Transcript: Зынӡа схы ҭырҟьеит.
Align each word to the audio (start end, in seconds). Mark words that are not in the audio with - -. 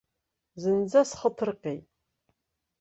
Зынӡа 0.61 1.01
схы 1.09 1.29
ҭырҟьеит. 1.35 1.85